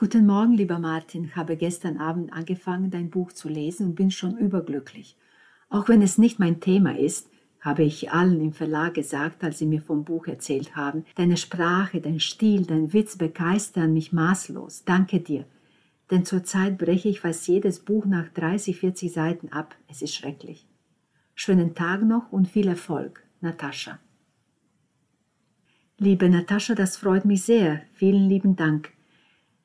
[0.00, 1.34] Guten Morgen, lieber Martin.
[1.34, 5.16] Habe gestern Abend angefangen, dein Buch zu lesen und bin schon überglücklich.
[5.70, 7.28] Auch wenn es nicht mein Thema ist,
[7.58, 11.04] habe ich allen im Verlag gesagt, als sie mir vom Buch erzählt haben.
[11.16, 14.84] Deine Sprache, dein Stil, dein Witz begeistern mich maßlos.
[14.84, 15.46] Danke dir.
[16.12, 19.74] Denn zurzeit breche ich fast jedes Buch nach 30, 40 Seiten ab.
[19.88, 20.68] Es ist schrecklich.
[21.34, 23.24] Schönen Tag noch und viel Erfolg.
[23.40, 23.98] Natascha.
[25.96, 27.82] Liebe Natascha, das freut mich sehr.
[27.94, 28.92] Vielen lieben Dank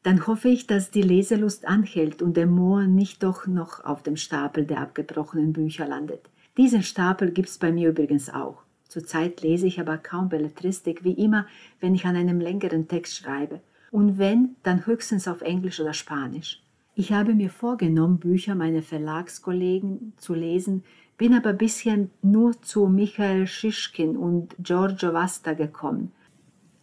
[0.04, 4.18] dann hoffe ich, dass die Leselust anhält und der Moor nicht doch noch auf dem
[4.18, 6.30] Stapel der abgebrochenen Bücher landet.
[6.58, 8.64] Diesen Stapel gibt's bei mir übrigens auch.
[8.88, 11.48] Zurzeit lese ich aber kaum Belletristik, wie immer,
[11.80, 13.62] wenn ich an einem längeren Text schreibe.
[13.92, 16.62] Und wenn, dann höchstens auf Englisch oder Spanisch.
[16.96, 20.84] Ich habe mir vorgenommen, Bücher meiner Verlagskollegen zu lesen,
[21.18, 26.12] bin aber bisher nur zu Michael Schischkin und Giorgio Vasta gekommen.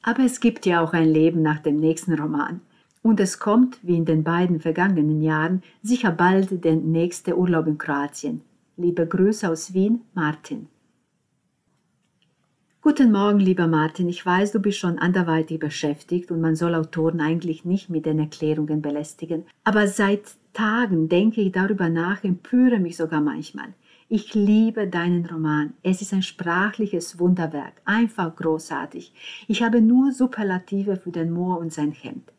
[0.02, 2.60] Aber es gibt ja auch ein Leben nach dem nächsten Roman.
[3.02, 7.78] Und es kommt, wie in den beiden vergangenen Jahren, sicher bald der nächste Urlaub in
[7.78, 8.42] Kroatien.
[8.76, 10.68] Liebe Grüße aus Wien, Martin.
[12.82, 14.08] Guten Morgen, lieber Martin.
[14.08, 18.18] Ich weiß, du bist schon anderweitig beschäftigt und man soll Autoren eigentlich nicht mit den
[18.18, 19.44] Erklärungen belästigen.
[19.64, 20.22] Aber seit
[20.52, 23.68] Tagen denke ich darüber nach, empöre mich sogar manchmal.
[24.08, 25.74] Ich liebe deinen Roman.
[25.82, 29.12] Es ist ein sprachliches Wunderwerk, einfach großartig.
[29.46, 32.32] Ich habe nur Superlative für den Moor und sein Hemd.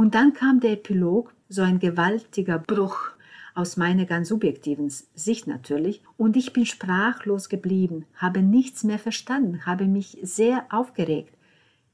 [0.00, 3.10] Und dann kam der Epilog, so ein gewaltiger Bruch
[3.54, 9.66] aus meiner ganz subjektiven Sicht natürlich, und ich bin sprachlos geblieben, habe nichts mehr verstanden,
[9.66, 11.36] habe mich sehr aufgeregt.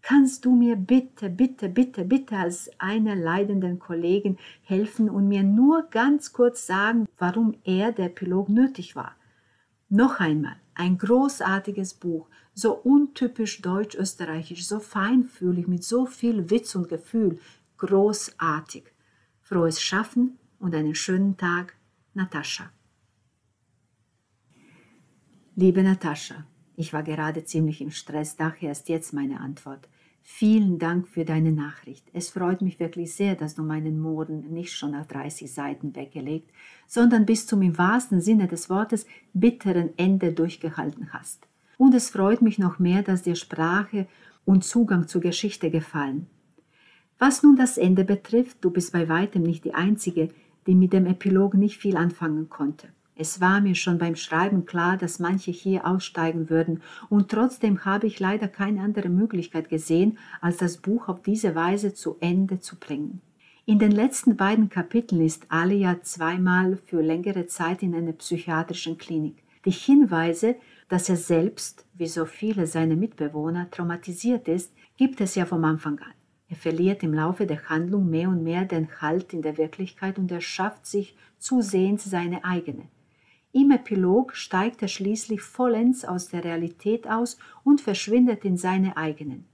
[0.02, 5.88] Kannst du mir bitte, bitte, bitte, bitte als einer leidenden Kollegin helfen und mir nur
[5.90, 9.16] ganz kurz sagen, warum er der Epilog nötig war?
[9.88, 16.88] Noch einmal, ein großartiges Buch, so untypisch deutsch-österreichisch, so feinfühlig, mit so viel Witz und
[16.88, 17.40] Gefühl,
[17.78, 18.84] großartig.
[19.40, 21.74] Frohes Schaffen und einen schönen Tag,
[22.14, 22.70] Natascha.
[25.54, 29.88] Liebe Natascha, ich war gerade ziemlich im Stress, daher ist jetzt meine Antwort.
[30.28, 32.10] Vielen Dank für deine Nachricht.
[32.12, 36.50] Es freut mich wirklich sehr, dass du meinen Moden nicht schon nach 30 Seiten weggelegt,
[36.88, 41.46] sondern bis zum im wahrsten Sinne des Wortes bitteren Ende durchgehalten hast.
[41.78, 44.08] Und es freut mich noch mehr, dass dir Sprache
[44.44, 46.26] und Zugang zur Geschichte gefallen.
[47.18, 50.28] Was nun das Ende betrifft, du bist bei weitem nicht die Einzige,
[50.66, 52.88] die mit dem Epilog nicht viel anfangen konnte.
[53.14, 58.06] Es war mir schon beim Schreiben klar, dass manche hier aussteigen würden, und trotzdem habe
[58.06, 62.76] ich leider keine andere Möglichkeit gesehen, als das Buch auf diese Weise zu Ende zu
[62.76, 63.22] bringen.
[63.64, 69.42] In den letzten beiden Kapiteln ist Alia zweimal für längere Zeit in einer psychiatrischen Klinik.
[69.64, 70.56] Die Hinweise,
[70.90, 75.98] dass er selbst, wie so viele seiner Mitbewohner, traumatisiert ist, gibt es ja vom Anfang
[75.98, 76.15] an.
[76.48, 80.30] Er verliert im Laufe der Handlung mehr und mehr den Halt in der Wirklichkeit und
[80.30, 82.88] erschafft sich zusehends seine eigene.
[83.52, 89.46] Im Epilog steigt er schließlich vollends aus der Realität aus und verschwindet in seine eigenen.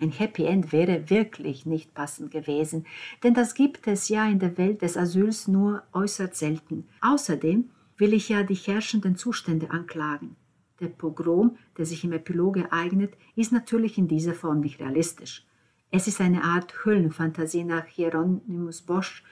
[0.00, 2.86] Ein Happy End wäre wirklich nicht passend gewesen,
[3.22, 6.88] denn das gibt es ja in der Welt des Asyls nur äußerst selten.
[7.00, 10.36] Außerdem will ich ja die herrschenden Zustände anklagen.
[10.80, 15.46] Der Pogrom, der sich im Epilog ereignet, ist natürlich in dieser Form nicht realistisch.
[15.94, 19.22] Es ist eine Art Höllenfantasie nach Hieronymus Bosch.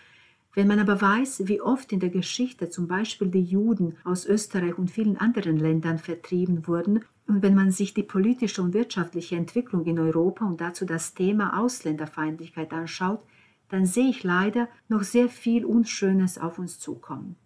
[0.53, 4.77] Wenn man aber weiß, wie oft in der Geschichte zum Beispiel die Juden aus Österreich
[4.77, 9.87] und vielen anderen Ländern vertrieben wurden und wenn man sich die politische und wirtschaftliche Entwicklung
[9.87, 13.25] in Europa und dazu das Thema Ausländerfeindlichkeit anschaut,
[13.71, 17.37] dann sehe ich leider noch sehr viel Unschönes auf uns zukommen.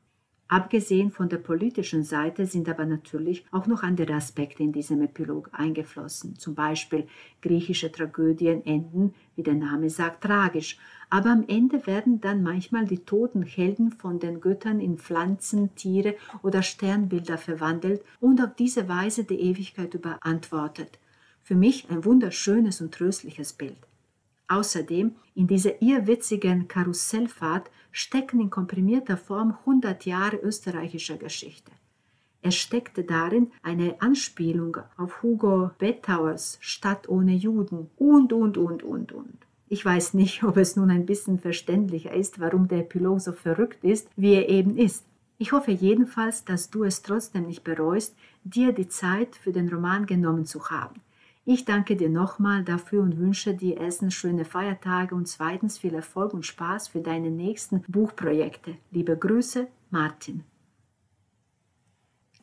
[0.48, 5.48] Abgesehen von der politischen Seite sind aber natürlich auch noch andere Aspekte in diesem Epilog
[5.52, 6.36] eingeflossen.
[6.36, 7.06] Zum Beispiel
[7.40, 10.78] griechische Tragödien enden, wie der Name sagt, tragisch.
[11.08, 16.14] Aber am Ende werden dann manchmal die toten Helden von den Göttern in Pflanzen, Tiere
[16.42, 20.98] oder Sternbilder verwandelt und auf diese Weise die Ewigkeit überantwortet.
[21.42, 23.78] Für mich ein wunderschönes und tröstliches Bild.
[24.48, 31.72] Außerdem in dieser irrwitzigen Karussellfahrt stecken in komprimierter Form 100 Jahre österreichischer Geschichte.
[32.42, 39.12] Es steckte darin eine Anspielung auf Hugo Bettauers Stadt ohne Juden und, und, und, und,
[39.12, 39.38] und.
[39.68, 43.82] Ich weiß nicht, ob es nun ein bisschen verständlicher ist, warum der Epilog so verrückt
[43.82, 45.06] ist, wie er eben ist.
[45.38, 48.14] Ich hoffe jedenfalls, dass du es trotzdem nicht bereust,
[48.44, 51.00] dir die Zeit für den Roman genommen zu haben.
[51.46, 56.32] Ich danke dir nochmal dafür und wünsche dir erstens schöne Feiertage und zweitens viel Erfolg
[56.32, 58.76] und Spaß für deine nächsten Buchprojekte.
[58.90, 60.44] Liebe Grüße, Martin.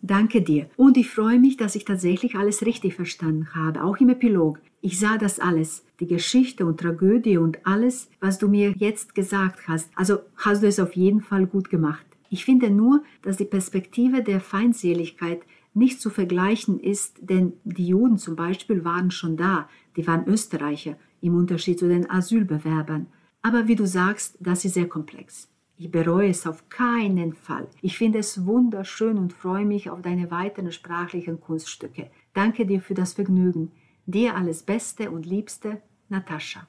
[0.03, 0.69] Danke dir.
[0.77, 4.59] Und ich freue mich, dass ich tatsächlich alles richtig verstanden habe, auch im Epilog.
[4.81, 9.67] Ich sah das alles, die Geschichte und Tragödie und alles, was du mir jetzt gesagt
[9.67, 9.89] hast.
[9.95, 12.05] Also hast du es auf jeden Fall gut gemacht.
[12.29, 15.41] Ich finde nur, dass die Perspektive der Feindseligkeit
[15.73, 20.97] nicht zu vergleichen ist, denn die Juden zum Beispiel waren schon da, die waren Österreicher,
[21.21, 23.07] im Unterschied zu den Asylbewerbern.
[23.41, 25.47] Aber wie du sagst, das ist sehr komplex.
[25.77, 27.67] Ich bereue es auf keinen Fall.
[27.81, 32.11] Ich finde es wunderschön und freue mich auf deine weiteren sprachlichen Kunststücke.
[32.33, 33.71] Danke dir für das Vergnügen.
[34.05, 36.67] Dir alles Beste und Liebste, Natascha.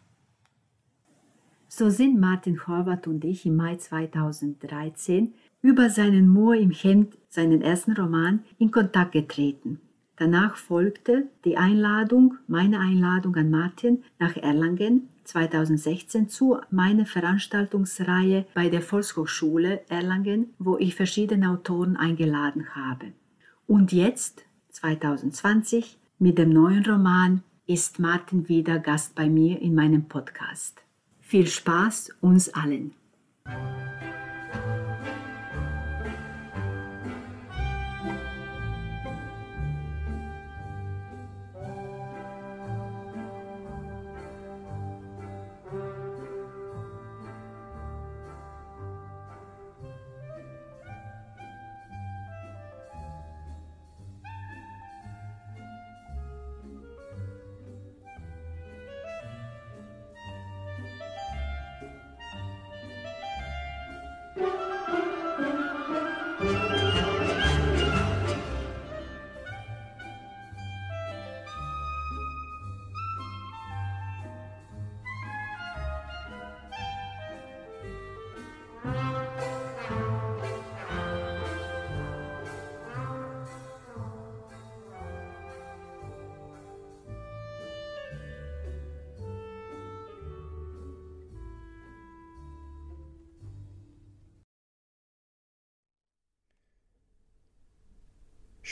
[1.69, 7.63] So sind Martin Horvath und ich im Mai 2013 über seinen Moor im Hemd, seinen
[7.63, 9.81] ersten Roman, in Kontakt getreten.
[10.17, 18.69] Danach folgte die Einladung, meine Einladung an Martin nach Erlangen 2016 zu meiner Veranstaltungsreihe bei
[18.69, 23.13] der Volkshochschule Erlangen, wo ich verschiedene Autoren eingeladen habe.
[23.67, 30.05] Und jetzt, 2020, mit dem neuen Roman ist Martin wieder Gast bei mir in meinem
[30.05, 30.83] Podcast.
[31.21, 32.93] Viel Spaß uns allen!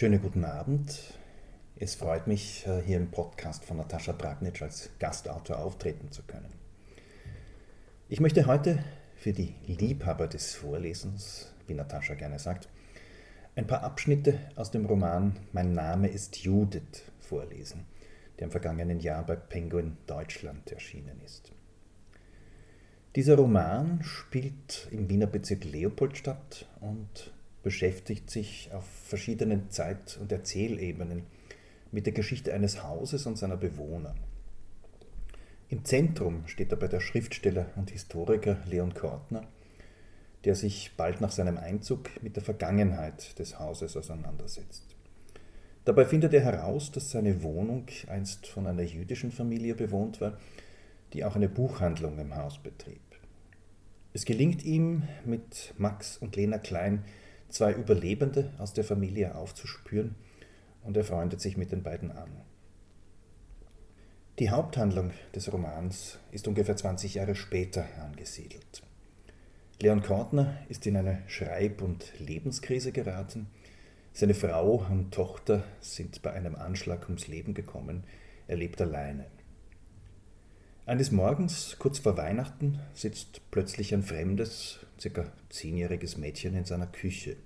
[0.01, 0.99] Schönen guten Abend.
[1.77, 6.55] Es freut mich, äh, hier im Podcast von Natascha Pragnitsch als Gastautor auftreten zu können.
[8.09, 8.83] Ich möchte heute
[9.15, 12.71] für die Liebhaber des Vorlesens, wie Natascha gerne sagt,
[13.57, 17.85] ein paar Abschnitte aus dem Roman Mein Name ist Judith vorlesen,
[18.39, 21.53] der im vergangenen Jahr bei Penguin Deutschland erschienen ist.
[23.17, 31.27] Dieser Roman spielt im Wiener Bezirk Leopoldstadt und beschäftigt sich auf verschiedenen Zeit- und Erzählebenen
[31.93, 34.15] mit der Geschichte eines Hauses und seiner Bewohner.
[35.69, 39.47] Im Zentrum steht dabei der Schriftsteller und Historiker Leon Kortner,
[40.45, 44.97] der sich bald nach seinem Einzug mit der Vergangenheit des Hauses auseinandersetzt.
[45.85, 50.39] Dabei findet er heraus, dass seine Wohnung einst von einer jüdischen Familie bewohnt war,
[51.13, 53.01] die auch eine Buchhandlung im Haus betrieb.
[54.13, 57.05] Es gelingt ihm, mit Max und Lena Klein
[57.51, 60.15] zwei Überlebende aus der Familie aufzuspüren
[60.83, 62.31] und er freundet sich mit den beiden an.
[64.39, 68.83] Die Haupthandlung des Romans ist ungefähr 20 Jahre später angesiedelt.
[69.83, 73.49] Leon Kortner ist in eine Schreib- und Lebenskrise geraten.
[74.13, 78.05] Seine Frau und Tochter sind bei einem Anschlag ums Leben gekommen.
[78.47, 79.27] Er lebt alleine.
[80.87, 87.37] Eines Morgens, kurz vor Weihnachten, sitzt plötzlich ein fremdes, circa zehnjähriges Mädchen in seiner Küche.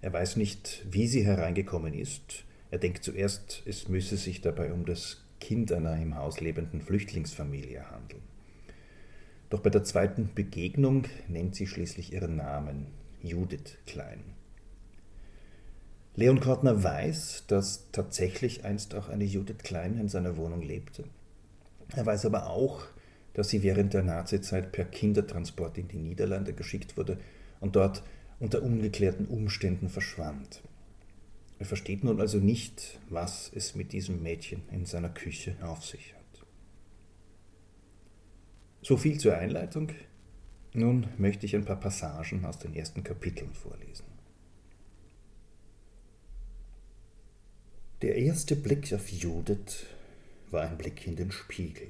[0.00, 2.44] Er weiß nicht, wie sie hereingekommen ist.
[2.70, 7.90] Er denkt zuerst, es müsse sich dabei um das Kind einer im Haus lebenden Flüchtlingsfamilie
[7.90, 8.22] handeln.
[9.50, 12.86] Doch bei der zweiten Begegnung nennt sie schließlich ihren Namen,
[13.22, 14.20] Judith Klein.
[16.16, 21.04] Leon Kortner weiß, dass tatsächlich einst auch eine Judith Klein in seiner Wohnung lebte.
[21.94, 22.84] Er weiß aber auch,
[23.34, 27.18] dass sie während der Nazizeit per Kindertransport in die Niederlande geschickt wurde
[27.60, 28.02] und dort
[28.40, 30.62] unter ungeklärten Umständen verschwand.
[31.58, 36.14] Er versteht nun also nicht, was es mit diesem Mädchen in seiner Küche auf sich
[36.14, 36.46] hat.
[38.82, 39.90] So viel zur Einleitung.
[40.72, 44.04] Nun möchte ich ein paar Passagen aus den ersten Kapiteln vorlesen.
[48.02, 49.86] Der erste Blick auf Judith
[50.50, 51.88] war ein Blick in den Spiegel.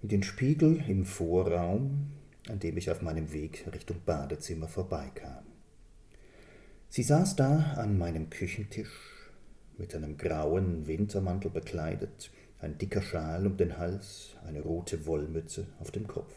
[0.00, 2.12] In den Spiegel im Vorraum,
[2.48, 5.44] an dem ich auf meinem Weg Richtung Badezimmer vorbeikam.
[6.88, 8.92] Sie saß da an meinem Küchentisch,
[9.76, 15.90] mit einem grauen Wintermantel bekleidet, ein dicker Schal um den Hals, eine rote Wollmütze auf
[15.90, 16.32] dem Kopf.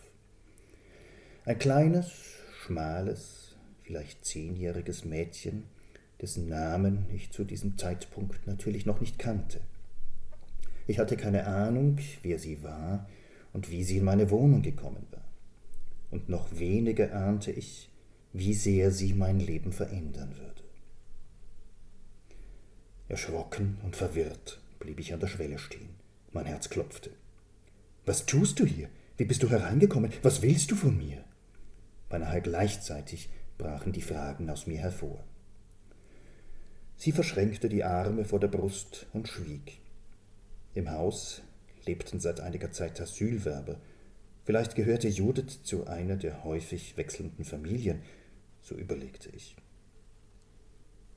[1.45, 2.11] Ein kleines,
[2.63, 5.65] schmales, vielleicht zehnjähriges Mädchen,
[6.19, 9.61] dessen Namen ich zu diesem Zeitpunkt natürlich noch nicht kannte.
[10.87, 13.07] Ich hatte keine Ahnung, wer sie war
[13.53, 15.23] und wie sie in meine Wohnung gekommen war.
[16.09, 17.89] Und noch weniger ahnte ich,
[18.33, 20.63] wie sehr sie mein Leben verändern würde.
[23.07, 25.89] Erschrocken und verwirrt blieb ich an der Schwelle stehen.
[26.31, 27.11] Mein Herz klopfte.
[28.05, 28.89] Was tust du hier?
[29.17, 30.11] Wie bist du hereingekommen?
[30.23, 31.23] Was willst du von mir?
[32.09, 35.23] Beinahe gleichzeitig brachen die Fragen aus mir hervor.
[36.97, 39.79] Sie verschränkte die Arme vor der Brust und schwieg.
[40.73, 41.41] Im Haus
[41.85, 43.79] lebten seit einiger Zeit Asylwerber.
[44.43, 48.01] Vielleicht gehörte Judith zu einer der häufig wechselnden Familien,
[48.61, 49.55] so überlegte ich.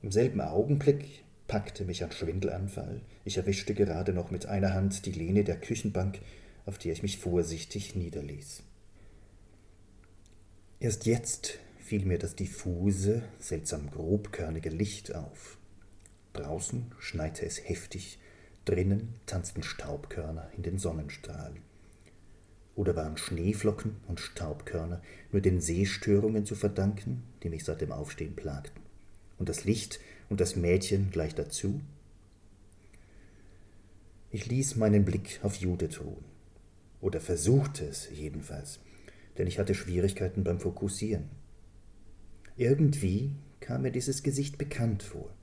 [0.01, 3.01] Im selben Augenblick packte mich ein Schwindelanfall.
[3.23, 6.19] Ich erwischte gerade noch mit einer Hand die Lehne der Küchenbank,
[6.65, 8.63] auf der ich mich vorsichtig niederließ.
[10.79, 15.57] Erst jetzt fiel mir das diffuse, seltsam grobkörnige Licht auf.
[16.33, 18.19] Draußen schneite es heftig,
[18.65, 21.59] drinnen tanzten Staubkörner in den Sonnenstrahlen.
[22.75, 28.35] Oder waren Schneeflocken und Staubkörner nur den Sehstörungen zu verdanken, die mich seit dem Aufstehen
[28.35, 28.83] plagten?
[29.37, 31.79] Und das Licht und das Mädchen gleich dazu?
[34.31, 36.25] Ich ließ meinen Blick auf Judith ruhen.
[36.99, 38.79] Oder versuchte es jedenfalls,
[39.37, 41.29] denn ich hatte Schwierigkeiten beim Fokussieren.
[42.57, 45.34] Irgendwie kam mir dieses Gesicht bekannt vor.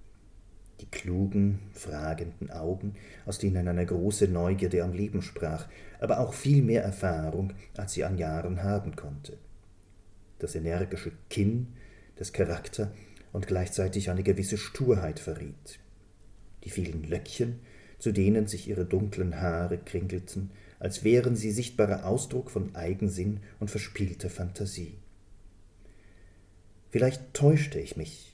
[0.81, 5.69] Die klugen, fragenden Augen, aus denen eine große Neugierde am Leben sprach,
[6.01, 9.39] aber auch viel mehr Erfahrung, als sie an Jahren haben konnte.
[10.39, 11.69] Das energische Kinn,
[12.17, 12.91] das Charakter
[13.33, 15.79] und gleichzeitig eine gewisse Sturheit verriet.
[16.65, 17.61] Die vielen Löckchen,
[17.99, 20.51] zu denen sich ihre dunklen Haare kringelten,
[20.81, 24.99] als wären sie sichtbarer Ausdruck von Eigensinn und verspielter Fantasie.
[26.91, 28.32] Vielleicht täuschte ich mich,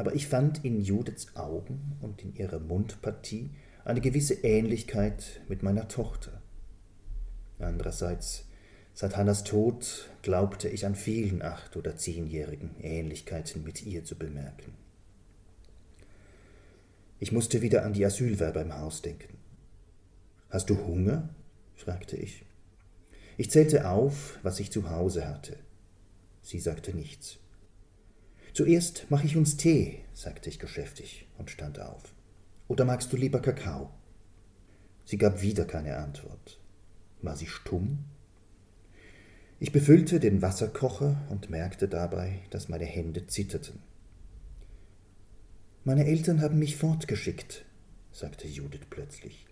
[0.00, 3.50] aber ich fand in Judiths Augen und in ihrer Mundpartie
[3.84, 6.40] eine gewisse Ähnlichkeit mit meiner Tochter.
[7.58, 8.46] Andererseits,
[8.94, 14.72] seit Hannas Tod glaubte ich an vielen acht- oder zehnjährigen Ähnlichkeiten mit ihr zu bemerken.
[17.18, 19.36] Ich musste wieder an die Asylwerber im Haus denken.
[20.48, 21.28] Hast du Hunger?
[21.76, 22.46] fragte ich.
[23.36, 25.58] Ich zählte auf, was ich zu Hause hatte.
[26.40, 27.38] Sie sagte nichts.
[28.60, 32.02] Zuerst mache ich uns Tee, sagte ich geschäftig und stand auf.
[32.68, 33.88] Oder magst du lieber Kakao?
[35.06, 36.60] Sie gab wieder keine Antwort.
[37.22, 38.04] War sie stumm?
[39.60, 43.78] Ich befüllte den Wasserkocher und merkte dabei, dass meine Hände zitterten.
[45.84, 47.64] Meine Eltern haben mich fortgeschickt,
[48.12, 49.46] sagte Judith plötzlich.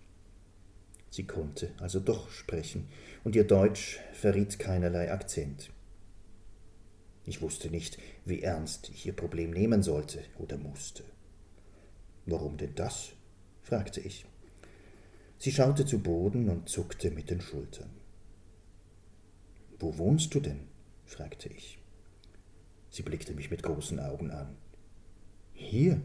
[1.09, 2.88] Sie konnte also doch sprechen,
[3.25, 5.71] und ihr Deutsch verriet keinerlei Akzent.
[7.29, 11.05] Ich wusste nicht, wie ernst ich ihr Problem nehmen sollte oder musste.
[12.25, 13.13] Warum denn das?
[13.61, 14.25] fragte ich.
[15.37, 17.91] Sie schaute zu Boden und zuckte mit den Schultern.
[19.79, 20.69] Wo wohnst du denn?
[21.05, 21.79] fragte ich.
[22.89, 24.57] Sie blickte mich mit großen Augen an.
[25.53, 26.01] Hier,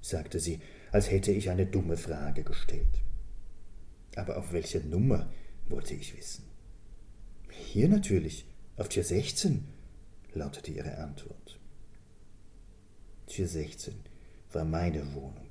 [0.00, 0.60] sagte sie,
[0.92, 3.02] als hätte ich eine dumme Frage gestellt.
[4.14, 5.28] Aber auf welcher Nummer
[5.68, 6.44] wollte ich wissen.
[7.50, 9.64] Hier natürlich, auf Tür 16,
[10.34, 11.58] lautete ihre Antwort.
[13.26, 13.94] Tür 16
[14.52, 15.48] war meine Wohnung.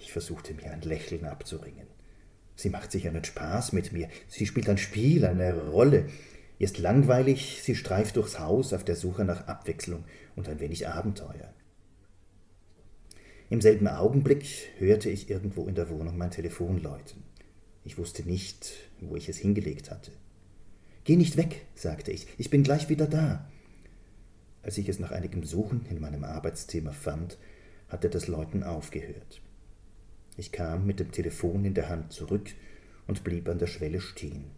[0.00, 1.86] Ich versuchte mir ein Lächeln abzuringen.
[2.56, 4.08] Sie macht sich einen Spaß mit mir.
[4.28, 6.08] Sie spielt ein Spiel, eine Rolle.
[6.58, 10.04] Ihr ist langweilig, sie streift durchs Haus auf der Suche nach Abwechslung
[10.36, 11.54] und ein wenig Abenteuer.
[13.48, 14.46] Im selben Augenblick
[14.78, 17.22] hörte ich irgendwo in der Wohnung mein Telefon läuten.
[17.84, 20.12] Ich wusste nicht, wo ich es hingelegt hatte.
[21.04, 23.48] Geh nicht weg, sagte ich, ich bin gleich wieder da.
[24.62, 27.38] Als ich es nach einigem Suchen in meinem Arbeitszimmer fand,
[27.88, 29.40] hatte das Läuten aufgehört.
[30.36, 32.50] Ich kam mit dem Telefon in der Hand zurück
[33.06, 34.50] und blieb an der Schwelle stehen.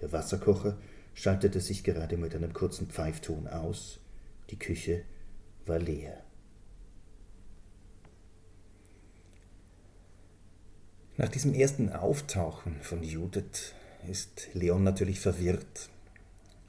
[0.00, 0.78] Der Wasserkocher
[1.14, 4.00] schaltete sich gerade mit einem kurzen Pfeifton aus,
[4.50, 5.02] die Küche
[5.64, 6.22] war leer.
[11.16, 13.72] Nach diesem ersten Auftauchen von Judith
[14.08, 15.88] ist Leon natürlich verwirrt.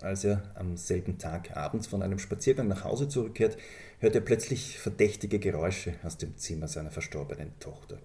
[0.01, 3.57] Als er am selben Tag abends von einem Spaziergang nach Hause zurückkehrt,
[3.99, 7.97] hört er plötzlich verdächtige Geräusche aus dem Zimmer seiner verstorbenen Tochter.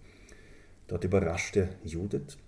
[0.87, 2.39] Dort überrascht er Judith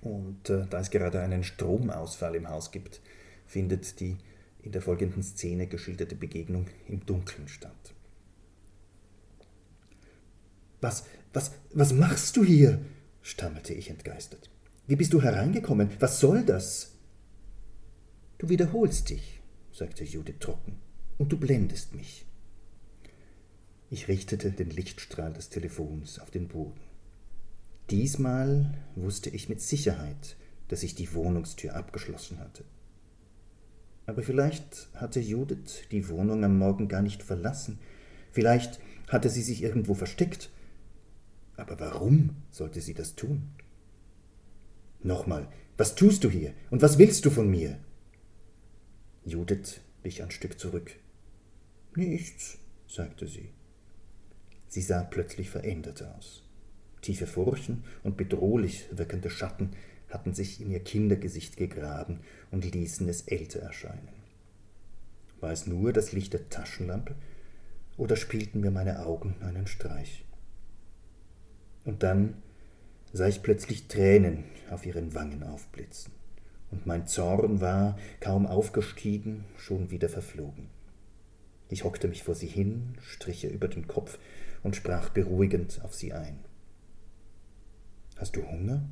[0.00, 3.00] und äh, da es gerade einen Stromausfall im Haus gibt,
[3.46, 4.16] findet die
[4.62, 7.94] in der folgenden Szene geschilderte Begegnung im Dunkeln statt.
[10.80, 12.80] Was, was, was machst du hier?
[13.22, 14.50] stammelte ich entgeistert.
[14.88, 15.90] Wie bist du hereingekommen?
[16.00, 16.92] Was soll das?
[18.38, 20.78] Du wiederholst dich, sagte Judith trocken,
[21.18, 22.24] und du blendest mich.
[23.90, 26.80] Ich richtete den Lichtstrahl des Telefons auf den Boden.
[27.90, 30.36] Diesmal wusste ich mit Sicherheit,
[30.68, 32.64] dass ich die Wohnungstür abgeschlossen hatte.
[34.06, 37.78] Aber vielleicht hatte Judith die Wohnung am Morgen gar nicht verlassen.
[38.32, 40.48] Vielleicht hatte sie sich irgendwo versteckt.
[41.58, 43.50] Aber warum sollte sie das tun?
[45.08, 45.48] Nochmal,
[45.78, 47.78] was tust du hier und was willst du von mir?
[49.24, 50.90] Judith wich ein Stück zurück.
[51.96, 53.48] Nichts, sagte sie.
[54.66, 56.42] Sie sah plötzlich verändert aus.
[57.00, 59.70] Tiefe Furchen und bedrohlich wirkende Schatten
[60.10, 64.12] hatten sich in ihr Kindergesicht gegraben und ließen es älter erscheinen.
[65.40, 67.14] War es nur das Licht der Taschenlampe
[67.96, 70.26] oder spielten mir meine Augen einen Streich?
[71.86, 72.42] Und dann
[73.12, 76.12] sah ich plötzlich Tränen auf ihren Wangen aufblitzen,
[76.70, 80.68] und mein Zorn war, kaum aufgestiegen, schon wieder verflogen.
[81.68, 84.18] Ich hockte mich vor sie hin, strich ihr über den Kopf
[84.62, 86.38] und sprach beruhigend auf sie ein.
[88.16, 88.88] Hast du Hunger?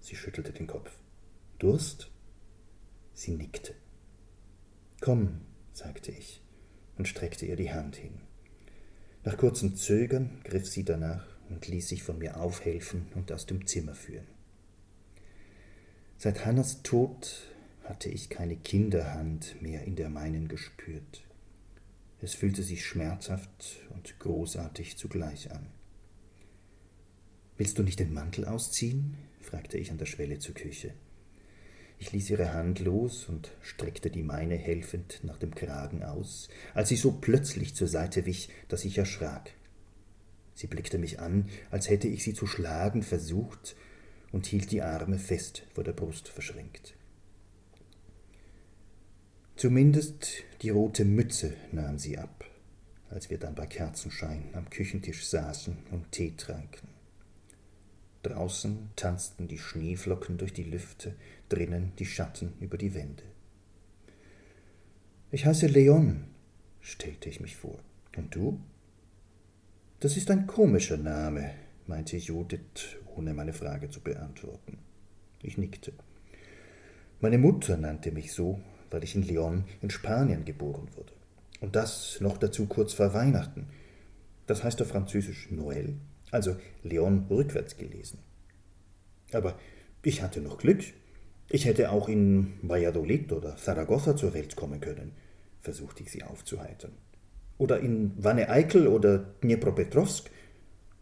[0.00, 0.90] Sie schüttelte den Kopf.
[1.58, 2.10] Durst?
[3.14, 3.74] Sie nickte.
[5.00, 5.40] Komm,
[5.72, 6.42] sagte ich
[6.98, 8.20] und streckte ihr die Hand hin.
[9.24, 13.66] Nach kurzem Zögern griff sie danach und ließ sich von mir aufhelfen und aus dem
[13.66, 14.26] Zimmer führen.
[16.18, 17.52] Seit Hannas Tod
[17.84, 21.22] hatte ich keine Kinderhand mehr in der meinen gespürt.
[22.20, 25.66] Es fühlte sich schmerzhaft und großartig zugleich an.
[27.58, 29.16] Willst du nicht den Mantel ausziehen?
[29.40, 30.94] fragte ich an der Schwelle zur Küche.
[31.98, 36.90] Ich ließ ihre Hand los und streckte die meine helfend nach dem Kragen aus, als
[36.90, 39.52] sie so plötzlich zur Seite wich, dass ich erschrak.
[40.56, 43.76] Sie blickte mich an, als hätte ich sie zu schlagen versucht,
[44.32, 46.94] und hielt die Arme fest vor der Brust verschränkt.
[49.54, 52.44] Zumindest die rote Mütze nahm sie ab,
[53.08, 56.88] als wir dann bei Kerzenschein am Küchentisch saßen und Tee tranken.
[58.22, 61.14] Draußen tanzten die Schneeflocken durch die Lüfte,
[61.48, 63.22] drinnen die Schatten über die Wände.
[65.30, 66.24] Ich heiße Leon,
[66.80, 67.78] stellte ich mich vor.
[68.16, 68.58] Und du?
[70.00, 71.52] Das ist ein komischer Name,
[71.86, 74.78] meinte Judith, ohne meine Frage zu beantworten.
[75.42, 75.92] Ich nickte.
[77.20, 81.12] Meine Mutter nannte mich so, weil ich in Lyon in Spanien geboren wurde.
[81.60, 83.68] Und das noch dazu kurz vor Weihnachten.
[84.46, 85.94] Das heißt auf Französisch Noël
[86.30, 88.18] also Leon rückwärts gelesen.
[89.32, 89.58] Aber
[90.02, 90.84] ich hatte noch Glück.
[91.48, 95.12] Ich hätte auch in Valladolid oder Zaragoza zur Welt kommen können,
[95.60, 96.92] versuchte ich sie aufzuheitern.
[97.58, 100.30] Oder in Wanne Eickel oder Dnipropetrovsk.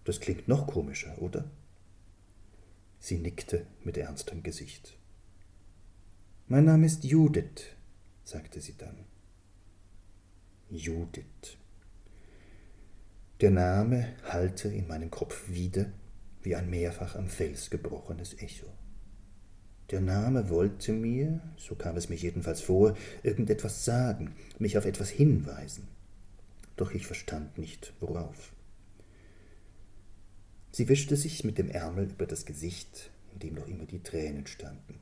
[0.04, 1.50] Das klingt noch komischer, oder?
[2.98, 4.96] Sie nickte mit ernstem Gesicht.
[6.46, 7.74] Mein Name ist Judith,
[8.22, 9.04] sagte sie dann.
[10.70, 11.58] Judith.
[13.40, 15.86] Der Name hallte in meinem Kopf wieder
[16.42, 18.66] wie ein mehrfach am Fels gebrochenes Echo.
[19.90, 25.10] Der Name wollte mir, so kam es mir jedenfalls vor, irgendetwas sagen, mich auf etwas
[25.10, 25.88] hinweisen.
[26.76, 28.52] Doch ich verstand nicht, worauf.
[30.72, 34.46] Sie wischte sich mit dem Ärmel über das Gesicht, in dem noch immer die Tränen
[34.46, 34.98] standen.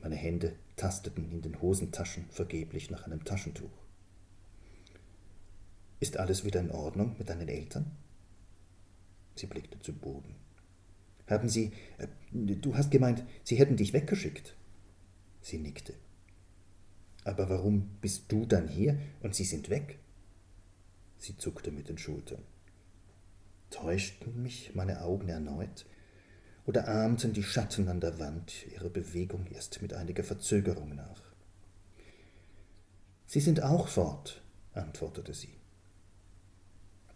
[0.00, 3.70] Meine Hände tasteten in den Hosentaschen vergeblich nach einem Taschentuch.
[6.00, 7.90] Ist alles wieder in Ordnung mit deinen Eltern?
[9.34, 10.34] Sie blickte zu Boden.
[11.26, 11.72] Haben Sie.
[11.98, 14.54] Äh, du hast gemeint, sie hätten dich weggeschickt.
[15.40, 15.94] Sie nickte.
[17.24, 19.98] Aber warum bist du dann hier und sie sind weg?
[21.18, 22.42] Sie zuckte mit den Schultern.
[23.70, 25.86] Täuschten mich meine Augen erneut?
[26.66, 31.22] Oder ahmten die Schatten an der Wand ihre Bewegung erst mit einiger Verzögerung nach?
[33.26, 35.54] Sie sind auch fort, antwortete sie.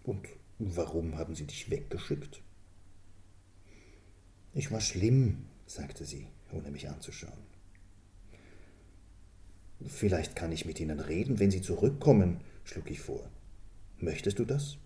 [0.02, 2.42] Und warum haben sie dich weggeschickt?
[4.54, 7.50] Ich war schlimm, sagte sie, ohne mich anzuschauen.
[9.86, 13.30] Vielleicht kann ich mit ihnen reden, wenn sie zurückkommen, schlug ich vor.
[14.02, 14.78] Möchtest du das?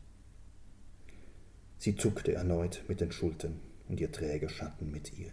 [1.79, 5.31] Sie zuckte erneut mit den Schultern und ihr träger Schatten mit ihr.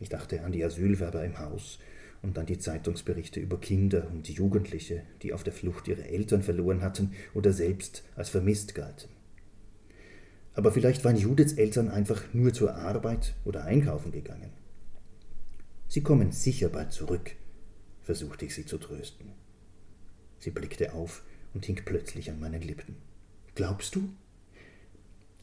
[0.00, 1.78] Ich dachte an die Asylwerber im Haus
[2.20, 6.82] und an die Zeitungsberichte über Kinder und Jugendliche, die auf der Flucht ihre Eltern verloren
[6.82, 9.10] hatten oder selbst als vermisst galten.
[10.54, 14.50] Aber vielleicht waren Judiths Eltern einfach nur zur Arbeit oder einkaufen gegangen.
[15.86, 17.36] Sie kommen sicher bald zurück,
[18.02, 19.30] versuchte ich sie zu trösten.
[20.40, 21.22] Sie blickte auf
[21.58, 22.94] und hing plötzlich an meinen Lippen.
[23.56, 24.08] Glaubst du?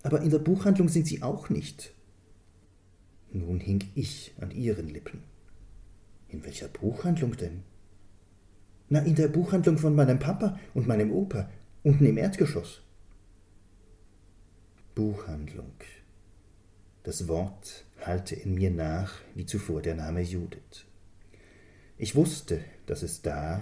[0.01, 1.93] Aber in der Buchhandlung sind sie auch nicht.
[3.34, 5.23] Nun hing ich an ihren Lippen.
[6.30, 7.63] In welcher Buchhandlung denn?
[8.88, 11.49] Na, in der Buchhandlung von meinem Papa und meinem Opa,
[11.84, 12.82] unten im Erdgeschoss.
[14.95, 15.73] Buchhandlung.
[17.04, 20.86] Das Wort hallte in mir nach, wie zuvor der Name Judith.
[21.97, 23.62] Ich wusste, dass es da,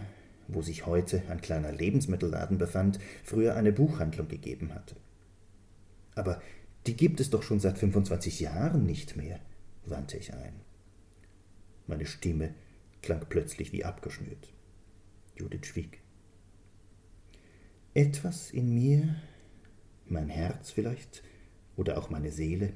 [0.54, 4.96] wo sich heute ein kleiner Lebensmittelladen befand, früher eine Buchhandlung gegeben hatte.
[6.16, 6.42] Aber
[6.86, 9.40] die gibt es doch schon seit 25 Jahren nicht mehr,
[9.86, 10.62] wandte ich ein.
[11.88, 12.54] Meine Stimme
[13.02, 14.54] klang plötzlich wie abgeschnürt.
[15.36, 16.00] Judith schwieg.
[17.94, 19.16] Etwas in mir,
[20.08, 21.24] mein Herz vielleicht,
[21.76, 22.74] oder auch meine Seele,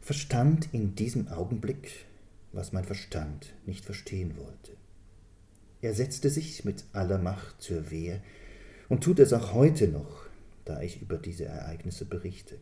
[0.00, 2.06] verstand in diesem Augenblick,
[2.52, 4.76] was mein Verstand nicht verstehen wollte.
[5.84, 8.22] Er setzte sich mit aller Macht zur Wehr
[8.88, 10.24] und tut es auch heute noch,
[10.64, 12.56] da ich über diese Ereignisse berichte.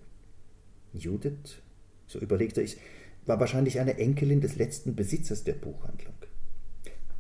[0.93, 1.63] Judith,
[2.09, 2.79] so überlegte ich,
[3.25, 6.17] war wahrscheinlich eine Enkelin des letzten Besitzers der Buchhandlung.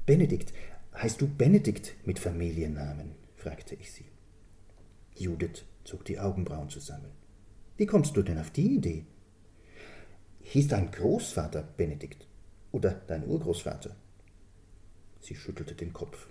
[0.04, 0.52] Benedikt,
[0.92, 3.12] heißt du Benedikt mit Familiennamen?
[3.36, 4.06] fragte ich sie.
[5.14, 7.12] Judith zog die Augenbrauen zusammen.
[7.76, 9.06] Wie kommst du denn auf die Idee?
[10.40, 12.26] Hieß dein Großvater Benedikt
[12.72, 13.94] oder dein Urgroßvater?
[15.22, 16.28] Sie schüttelte den Kopf.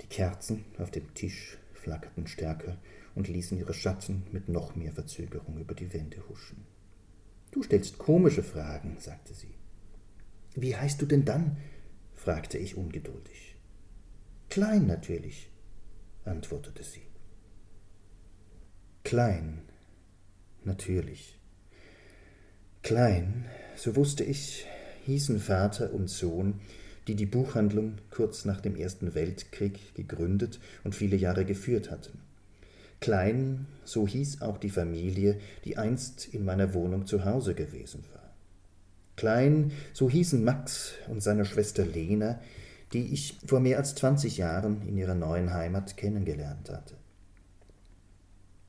[0.00, 2.78] Die Kerzen auf dem Tisch flackerten stärker
[3.14, 6.66] und ließen ihre Schatten mit noch mehr Verzögerung über die Wände huschen.
[7.50, 9.54] Du stellst komische Fragen, sagte sie.
[10.54, 11.58] Wie heißt du denn dann?
[12.14, 13.56] fragte ich ungeduldig.
[14.48, 15.50] Klein natürlich,
[16.24, 17.02] antwortete sie.
[19.04, 19.62] Klein,
[20.64, 21.38] natürlich.
[22.82, 24.66] Klein, so wusste ich,
[25.04, 26.60] hießen Vater und Sohn,
[27.08, 32.18] die die Buchhandlung kurz nach dem Ersten Weltkrieg gegründet und viele Jahre geführt hatten.
[33.00, 38.30] Klein, so hieß auch die Familie, die einst in meiner Wohnung zu Hause gewesen war.
[39.16, 42.40] Klein, so hießen Max und seine Schwester Lena,
[42.92, 46.94] die ich vor mehr als zwanzig Jahren in ihrer neuen Heimat kennengelernt hatte.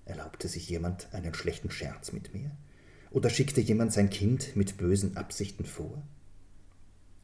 [0.05, 2.51] Erlaubte sich jemand einen schlechten Scherz mit mir?
[3.11, 6.01] Oder schickte jemand sein Kind mit bösen Absichten vor?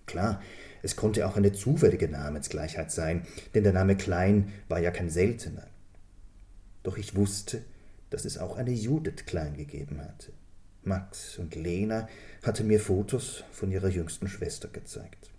[0.05, 0.41] Klar,
[0.81, 5.67] es konnte auch eine zufällige Namensgleichheit sein, denn der Name Klein war ja kein seltener.
[6.83, 7.63] Doch ich wusste,
[8.11, 10.31] dass es auch eine Judith Klein gegeben hatte.
[10.83, 12.07] Max und Lena
[12.43, 15.31] hatten mir Fotos von ihrer jüngsten Schwester gezeigt.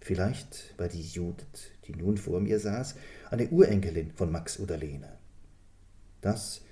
[0.00, 2.96] Vielleicht war die Judith, die nun vor mir saß,
[3.30, 5.18] eine Urenkelin von Max oder Lena.
[6.20, 6.62] Das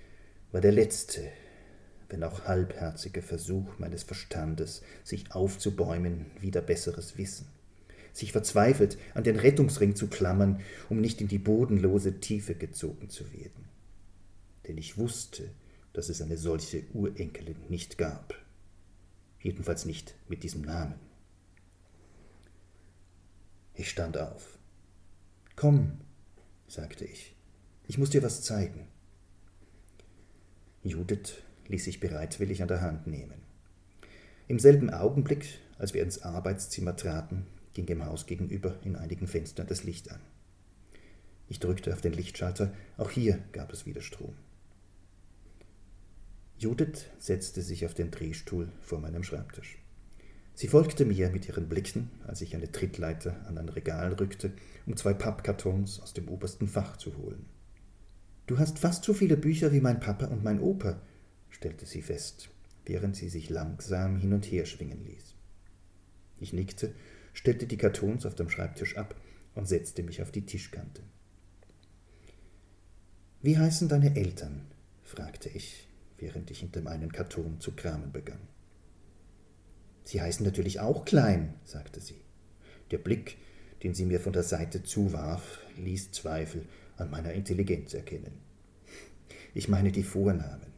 [0.53, 1.23] war der letzte,
[2.09, 7.47] wenn auch halbherzige Versuch meines Verstandes, sich aufzubäumen wider besseres Wissen,
[8.13, 13.33] sich verzweifelt an den Rettungsring zu klammern, um nicht in die bodenlose Tiefe gezogen zu
[13.33, 13.67] werden.
[14.67, 15.51] Denn ich wusste,
[15.93, 18.35] dass es eine solche Urenkelin nicht gab,
[19.41, 20.95] jedenfalls nicht mit diesem Namen.
[23.75, 24.59] Ich stand auf.
[25.55, 25.99] Komm,
[26.67, 27.35] sagte ich,
[27.89, 28.89] ich muss dir was zeigen.
[30.83, 33.41] Judith ließ sich bereitwillig an der Hand nehmen.
[34.49, 39.67] Im selben Augenblick, als wir ins Arbeitszimmer traten, ging im Haus gegenüber in einigen Fenstern
[39.67, 40.21] das Licht an.
[41.49, 44.35] Ich drückte auf den Lichtschalter, auch hier gab es wieder Strom.
[46.59, 49.79] Judith setzte sich auf den Drehstuhl vor meinem Schreibtisch.
[50.55, 54.53] Sie folgte mir mit ihren Blicken, als ich eine Trittleiter an ein Regal rückte,
[54.87, 57.45] um zwei Pappkartons aus dem obersten Fach zu holen.
[58.47, 60.99] Du hast fast so viele Bücher wie mein Papa und mein Opa,
[61.51, 62.51] stellte sie fest,
[62.85, 65.35] während sie sich langsam hin und her schwingen ließ.
[66.39, 66.95] Ich nickte,
[67.33, 69.15] stellte die Kartons auf dem Schreibtisch ab
[69.55, 71.03] und setzte mich auf die Tischkante.
[73.43, 74.67] Wie heißen deine Eltern?
[75.03, 75.87] fragte ich,
[76.19, 78.41] während ich hinter meinen Karton zu kramen begann.
[80.05, 82.21] Sie heißen natürlich auch Klein, sagte sie.
[82.91, 83.39] Der Blick,
[83.83, 88.41] den sie mir von der Seite zuwarf, ließ Zweifel an meiner Intelligenz erkennen.
[89.55, 90.76] Ich meine die Vornamen.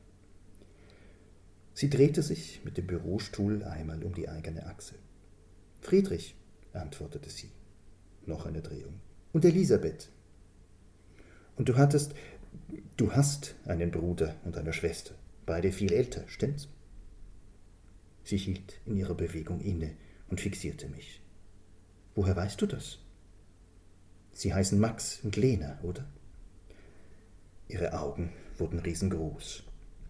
[1.79, 4.97] Sie drehte sich mit dem Bürostuhl einmal um die eigene Achse.
[5.81, 6.35] Friedrich,
[6.73, 7.53] antwortete sie.
[8.27, 8.99] Noch eine Drehung.
[9.33, 10.09] Und Elisabeth.
[11.55, 12.17] Und du hattest,
[12.97, 15.15] du hast einen Bruder und eine Schwester,
[15.47, 16.67] beide viel älter, stimmt's?
[18.25, 19.95] Sie hielt in ihrer Bewegung inne
[20.31, 21.23] und fixierte mich.
[22.17, 22.99] Woher weißt du das?
[24.33, 26.09] Sie heißen Max und Lena, oder?
[27.69, 29.63] Ihre Augen wurden riesengroß.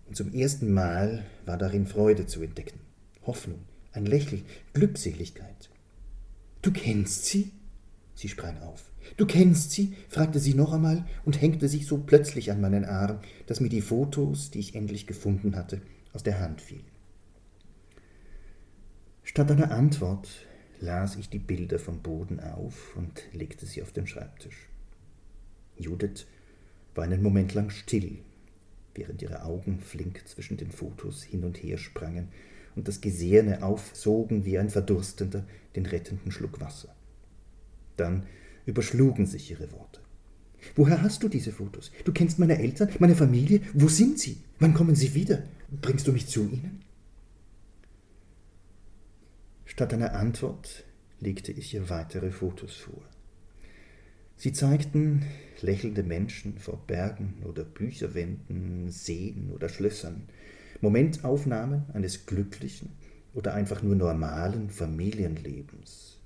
[0.09, 2.81] Und zum ersten Mal war darin Freude zu entdecken,
[3.27, 3.61] Hoffnung,
[3.93, 5.71] ein Lächeln, Glückseligkeit.
[6.63, 7.53] Du kennst sie?
[8.15, 8.91] Sie sprang auf.
[9.17, 9.95] Du kennst sie?
[10.09, 13.83] fragte sie noch einmal und hängte sich so plötzlich an meinen Arm, dass mir die
[13.83, 16.85] Fotos, die ich endlich gefunden hatte, aus der Hand fielen.
[19.23, 20.29] Statt einer Antwort
[20.81, 24.69] las ich die Bilder vom Boden auf und legte sie auf den Schreibtisch.
[25.77, 26.27] Judith
[26.95, 28.19] war einen Moment lang still,
[28.99, 32.29] während ihre Augen flink zwischen den Fotos hin und her sprangen
[32.75, 35.45] und das Gesehene aufsogen wie ein Verdurstender
[35.77, 36.95] den rettenden Schluck Wasser.
[37.97, 38.27] Dann
[38.67, 40.01] überschlugen sich ihre Worte.
[40.75, 41.93] Woher hast du diese Fotos?
[42.05, 43.61] Du kennst meine Eltern, meine Familie.
[43.75, 44.39] Wo sind sie?
[44.59, 45.45] Wann kommen sie wieder?
[45.81, 46.83] Bringst du mich zu ihnen?
[49.65, 50.85] Statt einer Antwort
[51.21, 53.03] legte ich ihr weitere Fotos vor.
[54.41, 55.25] Sie zeigten
[55.63, 60.29] lächelnde Menschen vor Bergen oder Bücherwänden, Seen oder Schlössern,
[60.81, 62.91] Momentaufnahmen eines glücklichen
[63.35, 66.21] oder einfach nur normalen Familienlebens,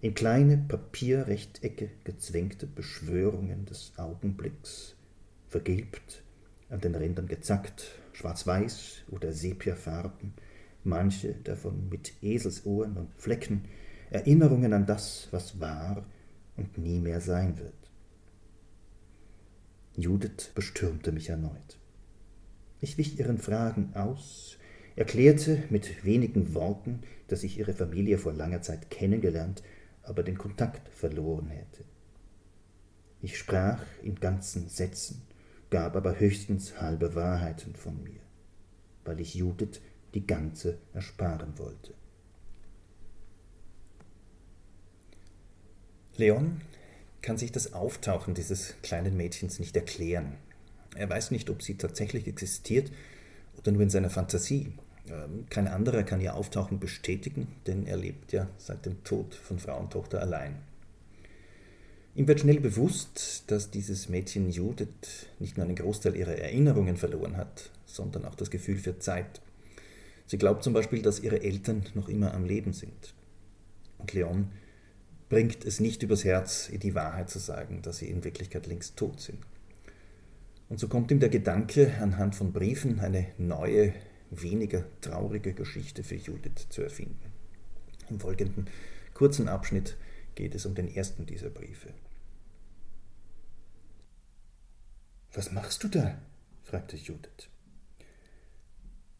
[0.00, 4.94] in kleine Papierrechtecke gezwängte Beschwörungen des Augenblicks,
[5.48, 6.22] vergilbt,
[6.70, 10.34] an den Rändern gezackt, schwarz-weiß oder sepiafarben,
[10.84, 13.64] manche davon mit Eselsohren und Flecken,
[14.10, 16.06] Erinnerungen an das, was war
[16.56, 17.74] und nie mehr sein wird.
[19.96, 21.78] Judith bestürmte mich erneut.
[22.80, 24.58] Ich wich ihren Fragen aus,
[24.96, 29.62] erklärte mit wenigen Worten, dass ich ihre Familie vor langer Zeit kennengelernt,
[30.02, 31.84] aber den Kontakt verloren hätte.
[33.22, 35.22] Ich sprach in ganzen Sätzen,
[35.70, 38.20] gab aber höchstens halbe Wahrheiten von mir,
[39.04, 39.80] weil ich Judith
[40.12, 41.94] die ganze ersparen wollte.
[46.16, 46.60] Leon
[47.22, 50.34] kann sich das Auftauchen dieses kleinen Mädchens nicht erklären.
[50.94, 52.92] Er weiß nicht, ob sie tatsächlich existiert
[53.58, 54.72] oder nur in seiner Fantasie.
[55.08, 59.58] Ähm, kein anderer kann ihr Auftauchen bestätigen, denn er lebt ja seit dem Tod von
[59.58, 60.56] Frau und Tochter allein.
[62.14, 67.36] Ihm wird schnell bewusst, dass dieses Mädchen Judith nicht nur einen Großteil ihrer Erinnerungen verloren
[67.36, 69.40] hat, sondern auch das Gefühl für Zeit.
[70.26, 73.14] Sie glaubt zum Beispiel, dass ihre Eltern noch immer am Leben sind.
[73.98, 74.52] Und Leon
[75.28, 78.96] bringt es nicht übers Herz, ihr die Wahrheit zu sagen, dass sie in Wirklichkeit längst
[78.96, 79.38] tot sind.
[80.68, 83.94] Und so kommt ihm der Gedanke, anhand von Briefen eine neue,
[84.30, 87.32] weniger traurige Geschichte für Judith zu erfinden.
[88.10, 88.68] Im folgenden
[89.12, 89.96] kurzen Abschnitt
[90.34, 91.90] geht es um den ersten dieser Briefe.
[95.32, 96.18] Was machst du da?
[96.62, 97.48] fragte Judith.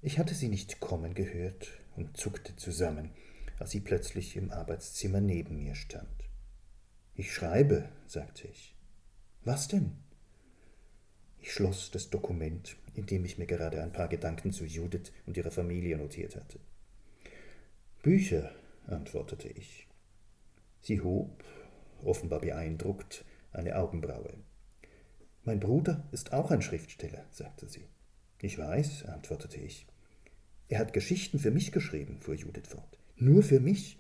[0.01, 3.11] Ich hatte sie nicht kommen gehört und zuckte zusammen
[3.59, 6.29] als sie plötzlich im Arbeitszimmer neben mir stand.
[7.15, 8.75] Ich schreibe, sagte ich.
[9.45, 9.93] Was denn?
[11.39, 15.37] Ich schloss das Dokument, in dem ich mir gerade ein paar Gedanken zu Judith und
[15.37, 16.59] ihrer Familie notiert hatte.
[18.03, 18.51] Bücher,
[18.87, 19.87] antwortete ich.
[20.81, 21.45] Sie hob,
[22.03, 24.35] offenbar beeindruckt, eine Augenbraue.
[25.45, 27.87] Mein Bruder ist auch ein Schriftsteller, sagte sie.
[28.41, 29.87] Ich weiß, antwortete ich.
[30.69, 32.99] Er hat Geschichten für mich geschrieben, fuhr Judith fort.
[33.17, 33.99] Nur für mich?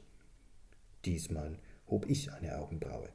[1.04, 3.08] Diesmal hob ich eine Augenbraue.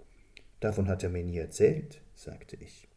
[0.60, 2.88] Davon hat er mir nie erzählt, sagte ich.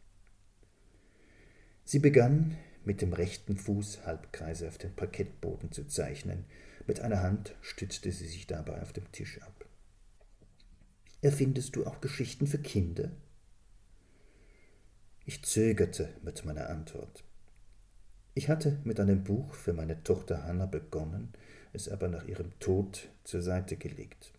[1.85, 6.45] Sie begann mit dem rechten Fuß Halbkreise auf den Parkettboden zu zeichnen.
[6.87, 9.67] Mit einer Hand stützte sie sich dabei auf dem Tisch ab.
[11.21, 13.11] Erfindest du auch Geschichten für Kinder?
[15.25, 17.23] Ich zögerte mit meiner Antwort.
[18.35, 21.33] Ich hatte mit einem Buch für meine Tochter Hannah begonnen
[21.73, 24.33] es aber nach ihrem Tod zur Seite gelegt.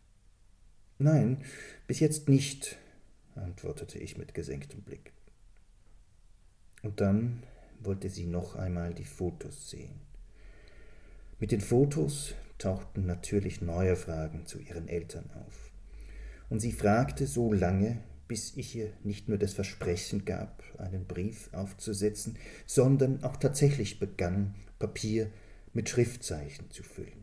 [0.99, 1.43] Nein,
[1.87, 2.77] bis jetzt nicht,
[3.35, 5.11] antwortete ich mit gesenktem Blick.
[6.81, 7.43] Und dann
[7.81, 10.01] wollte sie noch einmal die Fotos sehen.
[11.39, 15.71] Mit den Fotos tauchten natürlich neue Fragen zu ihren Eltern auf.
[16.49, 21.49] Und sie fragte so lange, bis ich ihr nicht nur das Versprechen gab, einen Brief
[21.53, 25.29] aufzusetzen, sondern auch tatsächlich begann, Papier
[25.73, 27.22] mit Schriftzeichen zu füllen.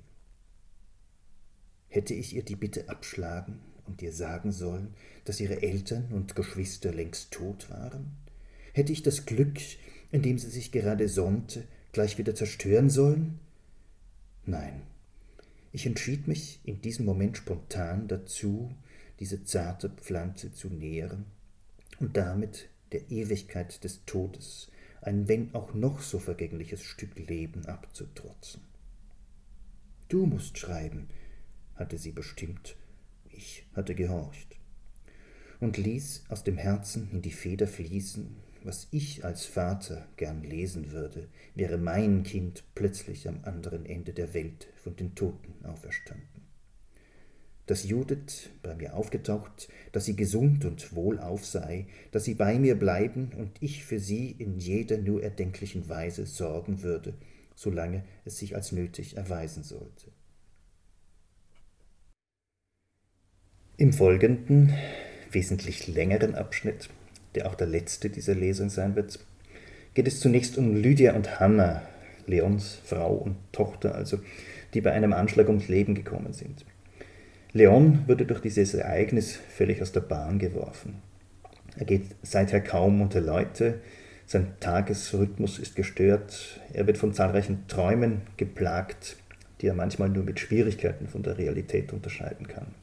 [1.91, 6.95] Hätte ich ihr die Bitte abschlagen und ihr sagen sollen, dass ihre Eltern und Geschwister
[6.95, 8.13] längst tot waren?
[8.73, 9.59] Hätte ich das Glück,
[10.11, 13.41] in dem sie sich gerade sonnte, gleich wieder zerstören sollen?
[14.47, 14.83] Nein,
[15.73, 18.75] ich entschied mich in diesem Moment spontan dazu,
[19.19, 21.27] diese zarte Pflanze zu nähren
[21.99, 24.71] und damit der Ewigkeit des Todes
[25.03, 28.63] ein wenn auch noch so vergängliches Stück Leben abzutrotzen.
[30.09, 31.09] Du musst schreiben,
[31.81, 32.77] hatte sie bestimmt,
[33.31, 34.59] ich hatte gehorcht,
[35.59, 40.93] und ließ aus dem Herzen in die Feder fließen, was ich als Vater gern lesen
[40.93, 46.43] würde, wäre mein Kind plötzlich am anderen Ende der Welt von den Toten auferstanden.
[47.65, 52.79] Dass Judith bei mir aufgetaucht, dass sie gesund und wohlauf sei, dass sie bei mir
[52.79, 57.15] bleiben und ich für sie in jeder nur erdenklichen Weise sorgen würde,
[57.55, 60.11] solange es sich als nötig erweisen sollte.
[63.81, 64.75] Im folgenden,
[65.31, 66.91] wesentlich längeren Abschnitt,
[67.35, 69.19] der auch der letzte dieser Lesung sein wird,
[69.95, 71.81] geht es zunächst um Lydia und Hannah,
[72.27, 74.19] Leons Frau und Tochter, also
[74.75, 76.67] die bei einem Anschlag ums Leben gekommen sind.
[77.55, 80.97] Leon wurde durch dieses Ereignis völlig aus der Bahn geworfen.
[81.79, 83.81] Er geht seither kaum unter Leute,
[84.27, 89.17] sein Tagesrhythmus ist gestört, er wird von zahlreichen Träumen geplagt,
[89.63, 92.75] die er manchmal nur mit Schwierigkeiten von der Realität unterscheiden kann.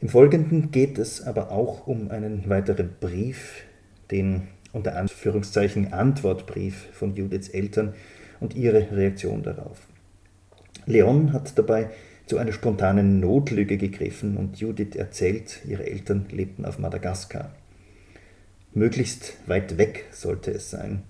[0.00, 3.62] Im Folgenden geht es aber auch um einen weiteren Brief,
[4.10, 7.94] den unter Anführungszeichen Antwortbrief von Judiths Eltern
[8.38, 9.88] und ihre Reaktion darauf.
[10.84, 11.90] Leon hat dabei
[12.26, 17.54] zu einer spontanen Notlüge gegriffen und Judith erzählt, ihre Eltern lebten auf Madagaskar.
[18.74, 21.04] Möglichst weit weg sollte es sein,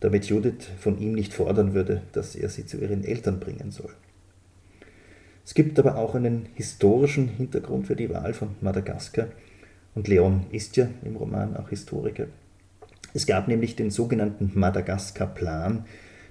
[0.00, 3.94] damit Judith von ihm nicht fordern würde, dass er sie zu ihren Eltern bringen soll.
[5.46, 9.28] Es gibt aber auch einen historischen Hintergrund für die Wahl von Madagaskar
[9.94, 12.26] und Leon ist ja im Roman auch Historiker.
[13.14, 15.84] Es gab nämlich den sogenannten Madagaskar-Plan,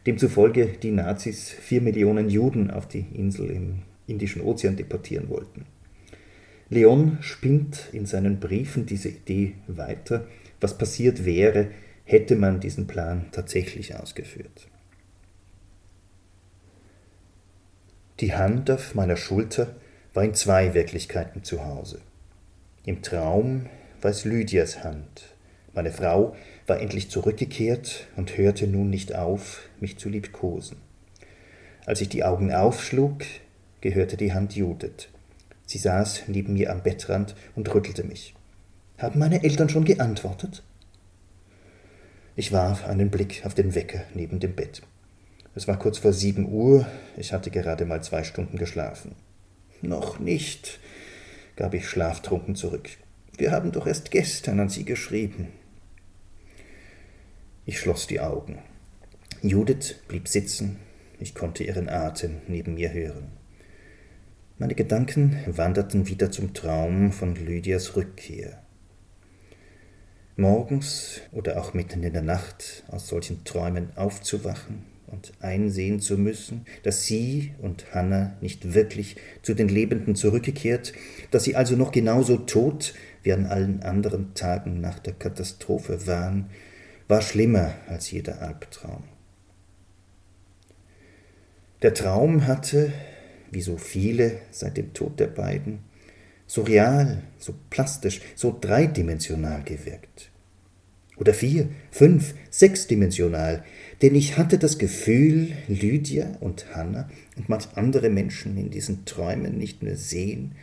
[0.05, 5.65] demzufolge die Nazis vier Millionen Juden auf die Insel im Indischen Ozean deportieren wollten.
[6.69, 10.27] Leon spinnt in seinen Briefen diese Idee weiter,
[10.59, 11.69] was passiert wäre,
[12.03, 14.67] hätte man diesen Plan tatsächlich ausgeführt.
[18.21, 19.75] Die Hand auf meiner Schulter
[20.13, 21.99] war in zwei Wirklichkeiten zu Hause.
[22.85, 23.65] Im Traum
[24.01, 25.35] war es Lydias Hand.
[25.73, 26.33] Meine Frau
[26.65, 30.77] war endlich zurückgekehrt und hörte nun nicht auf, mich zu liebkosen.
[31.85, 33.23] Als ich die Augen aufschlug,
[33.81, 35.09] gehörte die Hand Judith.
[35.65, 38.33] Sie saß neben mir am Bettrand und rüttelte mich.
[38.97, 40.63] Haben meine Eltern schon geantwortet?
[42.37, 44.83] Ich warf einen Blick auf den Wecker neben dem Bett.
[45.57, 49.15] Es war kurz vor sieben Uhr, ich hatte gerade mal zwei Stunden geschlafen.
[49.81, 50.81] Noch nicht,
[51.55, 52.89] gab ich schlaftrunken zurück.
[53.37, 55.47] Wir haben doch erst gestern an Sie geschrieben.
[57.65, 58.59] Ich schloss die Augen.
[59.41, 60.77] Judith blieb sitzen,
[61.21, 63.31] ich konnte ihren Atem neben mir hören.
[64.57, 68.61] Meine Gedanken wanderten wieder zum Traum von Lydias Rückkehr.
[70.35, 76.65] Morgens oder auch mitten in der Nacht aus solchen Träumen aufzuwachen und einsehen zu müssen,
[76.83, 80.93] dass sie und Hannah nicht wirklich zu den Lebenden zurückgekehrt,
[81.31, 86.49] dass sie also noch genauso tot wie an allen anderen Tagen nach der Katastrophe waren,
[87.07, 89.03] war schlimmer als jeder Albtraum.
[91.81, 92.91] Der Traum hatte,
[93.51, 95.79] wie so viele seit dem Tod der beiden,
[96.47, 100.31] so real, so plastisch, so dreidimensional gewirkt.
[101.17, 103.63] Oder vier, fünf, sechsdimensional,
[104.01, 109.57] denn ich hatte das Gefühl, Lydia und Hannah und manch andere Menschen in diesen Träumen
[109.57, 110.53] nicht nur sehen,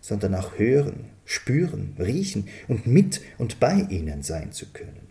[0.00, 5.08] sondern auch hören, spüren, riechen und mit und bei ihnen sein zu können.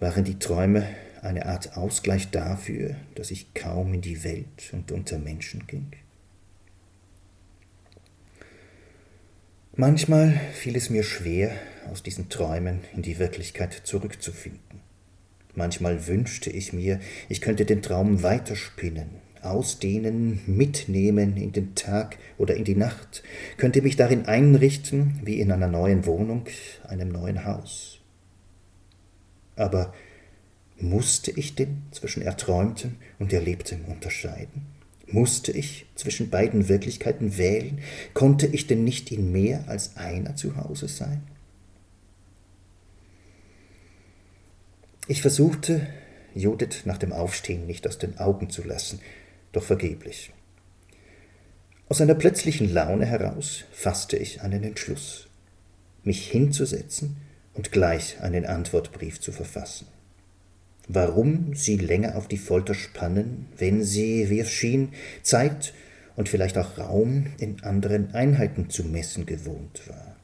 [0.00, 0.86] Waren die Träume
[1.22, 5.92] eine Art Ausgleich dafür, dass ich kaum in die Welt und unter Menschen ging?
[9.74, 11.52] Manchmal fiel es mir schwer,
[11.90, 14.85] aus diesen Träumen in die Wirklichkeit zurückzufinden.
[15.56, 17.00] Manchmal wünschte ich mir,
[17.30, 19.08] ich könnte den Traum weiterspinnen,
[19.40, 23.22] ausdehnen, mitnehmen in den Tag oder in die Nacht,
[23.56, 26.44] könnte mich darin einrichten wie in einer neuen Wohnung,
[26.86, 28.00] einem neuen Haus.
[29.56, 29.94] Aber
[30.78, 34.66] musste ich denn zwischen Erträumtem und Erlebtem unterscheiden?
[35.06, 37.78] Musste ich zwischen beiden Wirklichkeiten wählen?
[38.12, 41.22] Konnte ich denn nicht in mehr als einer zu Hause sein?
[45.06, 45.86] Ich versuchte,
[46.34, 49.00] Judith nach dem Aufstehen nicht aus den Augen zu lassen,
[49.52, 50.32] doch vergeblich.
[51.88, 55.28] Aus einer plötzlichen Laune heraus fasste ich einen Entschluss,
[56.02, 57.16] mich hinzusetzen
[57.54, 59.86] und gleich einen Antwortbrief zu verfassen
[60.88, 64.90] warum sie länger auf die Folter spannen, wenn sie, wie es schien,
[65.22, 65.74] Zeit
[66.14, 70.16] und vielleicht auch Raum in anderen Einheiten zu messen gewohnt war.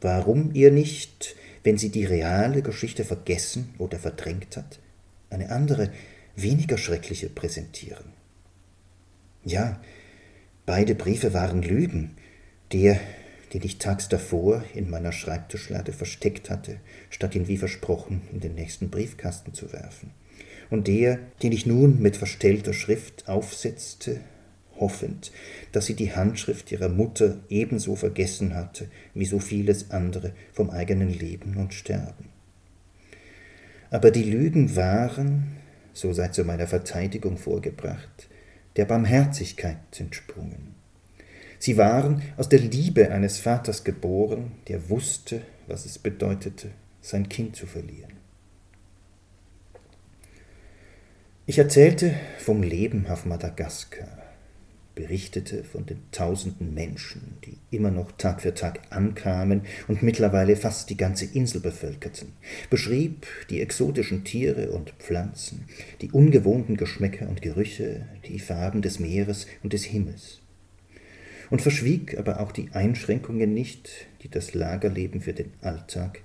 [0.00, 1.34] Warum ihr nicht,
[1.64, 4.78] wenn sie die reale Geschichte vergessen oder verdrängt hat,
[5.30, 5.90] eine andere,
[6.36, 8.12] weniger schreckliche präsentieren?
[9.44, 9.80] Ja,
[10.66, 12.16] beide Briefe waren Lügen,
[12.72, 13.00] der,
[13.52, 16.80] den ich tags davor in meiner Schreibtischlade versteckt hatte,
[17.10, 20.10] statt ihn wie versprochen in den nächsten Briefkasten zu werfen.
[20.70, 24.20] Und der, den ich nun mit verstellter Schrift aufsetzte,
[24.80, 25.32] hoffend,
[25.72, 31.10] dass sie die Handschrift ihrer Mutter ebenso vergessen hatte wie so vieles andere vom eigenen
[31.10, 32.30] Leben und Sterben.
[33.90, 35.56] Aber die Lügen waren,
[35.92, 38.28] so sei zu meiner Verteidigung vorgebracht,
[38.76, 40.74] der Barmherzigkeit entsprungen.
[41.58, 46.70] Sie waren aus der Liebe eines Vaters geboren, der wusste, was es bedeutete,
[47.00, 48.12] sein Kind zu verlieren.
[51.46, 54.17] Ich erzählte vom Leben auf Madagaskar,
[54.98, 60.90] berichtete von den tausenden Menschen, die immer noch Tag für Tag ankamen und mittlerweile fast
[60.90, 62.32] die ganze Insel bevölkerten,
[62.68, 65.66] beschrieb die exotischen Tiere und Pflanzen,
[66.00, 70.40] die ungewohnten Geschmäcker und Gerüche, die Farben des Meeres und des Himmels
[71.50, 73.88] und verschwieg aber auch die Einschränkungen nicht,
[74.22, 76.22] die das Lagerleben für den Alltag,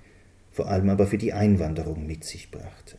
[0.50, 2.98] vor allem aber für die Einwanderung mit sich brachte.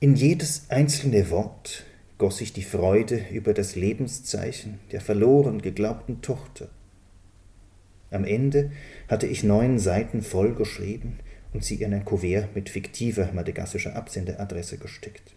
[0.00, 1.84] In jedes einzelne Wort
[2.18, 6.68] goss ich die Freude über das Lebenszeichen der verloren geglaubten Tochter.
[8.10, 8.70] Am Ende
[9.08, 11.18] hatte ich neun Seiten vollgeschrieben
[11.52, 15.34] und sie in ein Kuvert mit fiktiver madagassischer Absenderadresse gesteckt.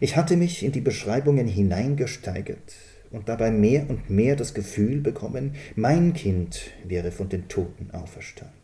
[0.00, 2.74] Ich hatte mich in die Beschreibungen hineingesteigert
[3.10, 8.59] und dabei mehr und mehr das Gefühl bekommen, mein Kind wäre von den Toten auferstanden.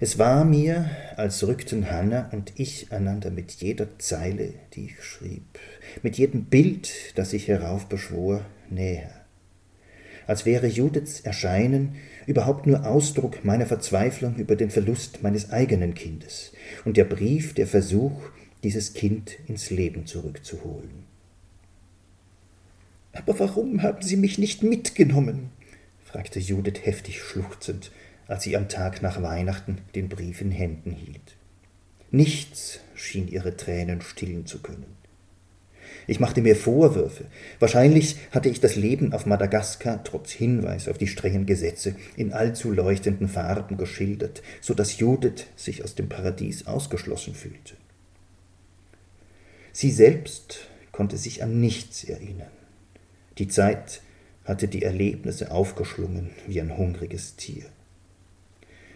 [0.00, 5.58] Es war mir, als rückten Hannah und ich einander mit jeder Zeile, die ich schrieb,
[6.04, 9.10] mit jedem Bild, das ich heraufbeschwor, näher.
[10.28, 11.96] Als wäre Judiths Erscheinen
[12.26, 16.52] überhaupt nur Ausdruck meiner Verzweiflung über den Verlust meines eigenen Kindes
[16.84, 18.20] und der Brief der Versuch,
[18.62, 21.06] dieses Kind ins Leben zurückzuholen.
[23.12, 25.50] Aber warum haben Sie mich nicht mitgenommen?
[26.04, 27.90] fragte Judith heftig schluchzend
[28.28, 31.36] als sie am Tag nach Weihnachten den Brief in Händen hielt.
[32.10, 34.96] Nichts schien ihre Tränen stillen zu können.
[36.06, 37.26] Ich machte mir Vorwürfe.
[37.58, 42.70] Wahrscheinlich hatte ich das Leben auf Madagaskar trotz Hinweis auf die strengen Gesetze in allzu
[42.70, 47.74] leuchtenden Farben geschildert, so dass Judith sich aus dem Paradies ausgeschlossen fühlte.
[49.72, 52.50] Sie selbst konnte sich an nichts erinnern.
[53.36, 54.00] Die Zeit
[54.44, 57.66] hatte die Erlebnisse aufgeschlungen wie ein hungriges Tier.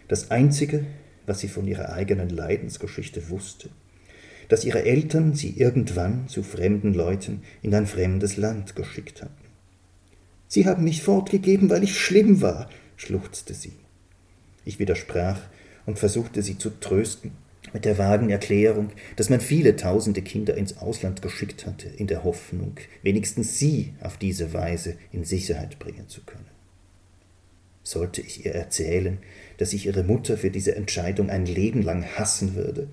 [0.07, 0.85] Das Einzige,
[1.25, 3.69] was sie von ihrer eigenen Leidensgeschichte wusste,
[4.49, 9.33] dass ihre Eltern sie irgendwann zu fremden Leuten in ein fremdes Land geschickt hatten.
[10.47, 13.73] Sie haben mich fortgegeben, weil ich schlimm war, schluchzte sie.
[14.65, 15.39] Ich widersprach
[15.85, 17.31] und versuchte sie zu trösten
[17.73, 22.23] mit der vagen Erklärung, dass man viele tausende Kinder ins Ausland geschickt hatte, in der
[22.23, 26.45] Hoffnung, wenigstens sie auf diese Weise in Sicherheit bringen zu können.
[27.81, 29.17] Sollte ich ihr erzählen,
[29.63, 32.89] dass ich ihre Mutter für diese Entscheidung ein Leben lang hassen würde,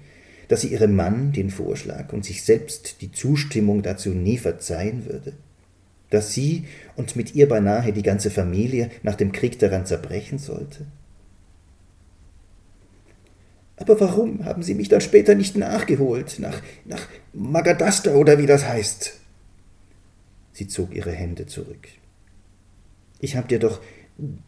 [0.46, 5.32] dass sie ihrem Mann den Vorschlag und sich selbst die Zustimmung dazu nie verzeihen würde,
[6.10, 10.86] dass sie und mit ihr beinahe die ganze Familie nach dem Krieg daran zerbrechen sollte?
[13.76, 18.64] Aber warum haben Sie mich dann später nicht nachgeholt, nach, nach Magadasta oder wie das
[18.68, 19.18] heißt?
[20.52, 21.88] Sie zog ihre Hände zurück.
[23.18, 23.80] Ich habe dir doch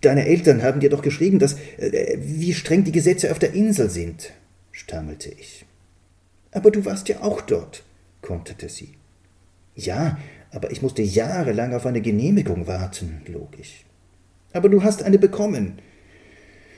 [0.01, 3.89] Deine Eltern haben dir doch geschrieben, dass äh, wie streng die Gesetze auf der Insel
[3.89, 4.33] sind,
[4.70, 5.64] stammelte ich.
[6.51, 7.85] Aber du warst ja auch dort,
[8.20, 8.95] konterte sie.
[9.75, 10.18] Ja,
[10.51, 13.87] aber ich musste jahrelang auf eine Genehmigung warten, log ich.
[14.53, 15.79] Aber du hast eine bekommen.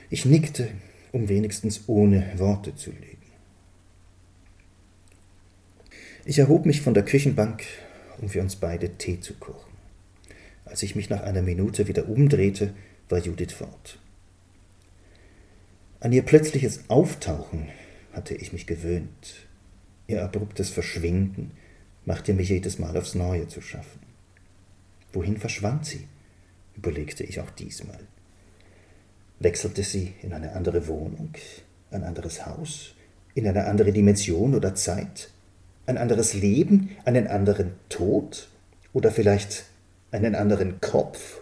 [0.09, 0.69] Ich nickte,
[1.11, 3.17] um wenigstens ohne Worte zu legen.
[6.23, 7.63] Ich erhob mich von der Küchenbank,
[8.21, 9.74] um für uns beide Tee zu kochen.
[10.65, 12.73] Als ich mich nach einer Minute wieder umdrehte,
[13.07, 13.99] war Judith fort.
[15.99, 17.69] An ihr plötzliches Auftauchen
[18.13, 19.47] hatte ich mich gewöhnt.
[20.07, 21.51] Ihr abruptes Verschwinden
[22.05, 23.99] machte mir jedes Mal aufs Neue zu schaffen.
[25.13, 26.07] Wohin verschwand sie?
[26.75, 27.99] überlegte ich auch diesmal.
[29.39, 31.33] Wechselte sie in eine andere Wohnung,
[31.91, 32.95] ein anderes Haus,
[33.33, 35.29] in eine andere Dimension oder Zeit,
[35.85, 38.49] ein anderes Leben, einen anderen Tod
[38.93, 39.65] oder vielleicht
[40.15, 41.41] einen anderen Kopf?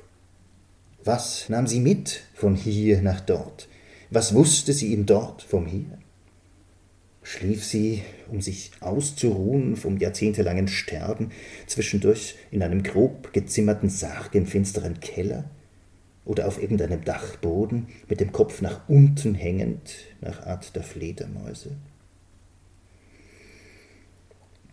[1.03, 3.67] Was nahm sie mit von hier nach dort?
[4.09, 5.97] Was wusste sie ihm dort vom Hier?
[7.21, 11.31] Schlief sie, um sich auszuruhen vom jahrzehntelangen Sterben,
[11.67, 15.45] zwischendurch in einem grob gezimmerten Sarg im finsteren Keller?
[16.25, 21.71] Oder auf irgendeinem Dachboden, mit dem Kopf nach unten hängend, nach Art der Fledermäuse?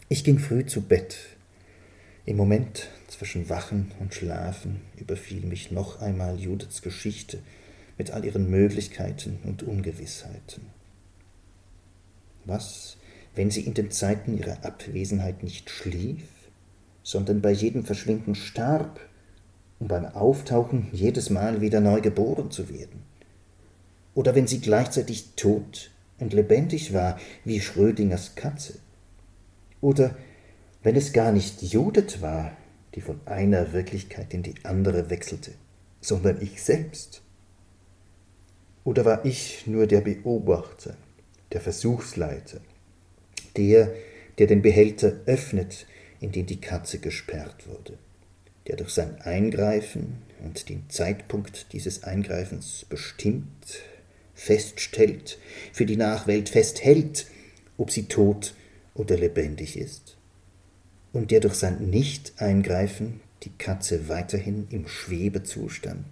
[0.09, 1.18] Ich ging früh zu Bett.
[2.24, 7.40] Im Moment zwischen Wachen und Schlafen überfiel mich noch einmal Judiths Geschichte
[7.98, 10.66] mit all ihren Möglichkeiten und Ungewissheiten.
[12.44, 12.96] Was,
[13.34, 16.22] wenn sie in den Zeiten ihrer Abwesenheit nicht schlief,
[17.02, 19.00] sondern bei jedem Verschwinden starb,
[19.78, 23.02] um beim Auftauchen jedes Mal wieder neu geboren zu werden?
[24.14, 28.74] Oder wenn sie gleichzeitig tot und lebendig war, wie Schrödingers Katze?
[29.80, 30.16] Oder
[30.82, 32.52] wenn es gar nicht Judith war,
[32.95, 35.53] die von einer Wirklichkeit in die andere wechselte,
[36.01, 37.22] sondern ich selbst.
[38.84, 40.97] Oder war ich nur der Beobachter,
[41.53, 42.61] der Versuchsleiter,
[43.57, 43.93] der,
[44.38, 45.86] der den Behälter öffnet,
[46.20, 47.99] in den die Katze gesperrt wurde,
[48.66, 53.82] der durch sein Eingreifen und den Zeitpunkt dieses Eingreifens bestimmt,
[54.34, 55.38] feststellt,
[55.72, 57.26] für die Nachwelt festhält,
[57.76, 58.55] ob sie tot
[58.95, 60.16] oder lebendig ist,
[61.12, 66.06] und der durch sein Nicht-Eingreifen die Katze weiterhin im Schwebezustand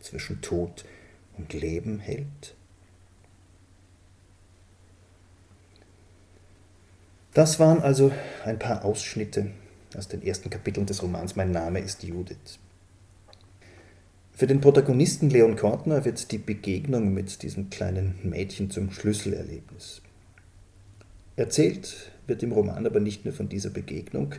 [0.00, 0.84] zwischen Tod
[1.36, 2.54] und Leben hält?
[7.34, 8.10] Das waren also
[8.44, 9.50] ein paar Ausschnitte
[9.96, 12.58] aus den ersten Kapiteln des Romans Mein Name ist Judith.
[14.32, 20.00] Für den Protagonisten Leon Kortner wird die Begegnung mit diesem kleinen Mädchen zum Schlüsselerlebnis.
[21.36, 24.34] Erzählt wird im Roman aber nicht nur von dieser Begegnung,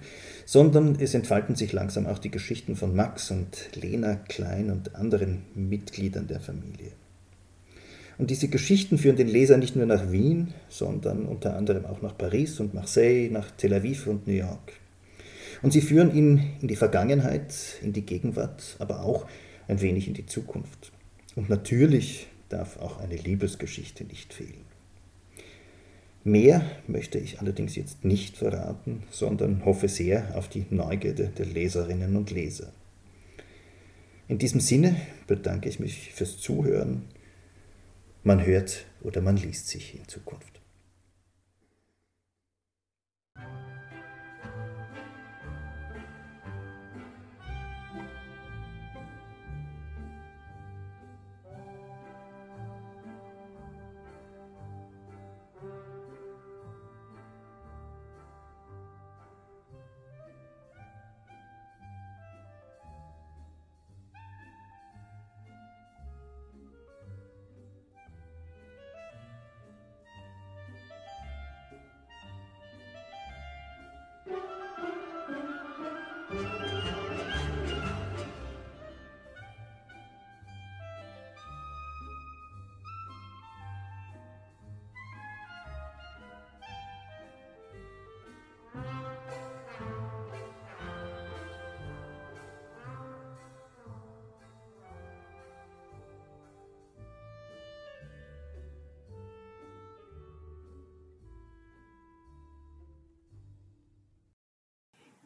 [0.46, 5.44] sondern es entfalten sich langsam auch die Geschichten von Max und Lena Klein und anderen
[5.56, 6.92] Mitgliedern der Familie.
[8.18, 12.18] Und diese Geschichten führen den Leser nicht nur nach Wien, sondern unter anderem auch nach
[12.18, 14.74] Paris und Marseille, nach Tel Aviv und New York.
[15.62, 19.26] Und sie führen ihn in die Vergangenheit, in die Gegenwart, aber auch
[19.68, 20.92] ein wenig in die Zukunft.
[21.36, 24.69] Und natürlich darf auch eine Liebesgeschichte nicht fehlen.
[26.30, 32.16] Mehr möchte ich allerdings jetzt nicht verraten, sondern hoffe sehr auf die Neugierde der Leserinnen
[32.16, 32.72] und Leser.
[34.28, 37.06] In diesem Sinne bedanke ich mich fürs Zuhören.
[38.22, 40.59] Man hört oder man liest sich in Zukunft.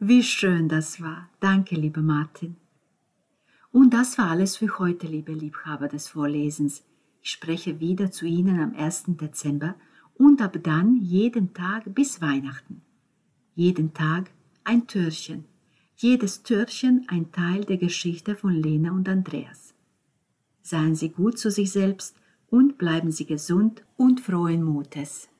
[0.06, 1.30] Wie schön das war.
[1.40, 2.56] Danke, lieber Martin.
[3.72, 6.84] Und das war alles für heute, liebe Liebhaber des Vorlesens.
[7.22, 9.04] Ich spreche wieder zu Ihnen am 1.
[9.18, 9.76] Dezember
[10.18, 12.82] und ab dann jeden Tag bis Weihnachten.
[13.54, 14.30] Jeden Tag
[14.62, 15.46] ein Türchen.
[15.96, 19.72] Jedes Türchen ein Teil der Geschichte von Lena und Andreas.
[20.60, 22.14] Seien Sie gut zu sich selbst
[22.50, 25.30] und bleiben Sie gesund und frohen Mutes.